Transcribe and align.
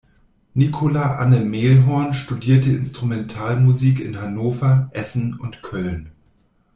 Nikola 0.55 1.17
Anne 1.17 1.41
Mehlhorn 1.45 2.15
studierte 2.15 2.71
Instrumentalmusik 2.71 3.99
in 3.99 4.19
Hannover, 4.19 4.89
Essen 4.93 5.35
und 5.39 5.61
Köln. 5.61 6.09